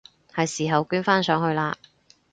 [0.33, 1.75] 係時候捐返上去喇！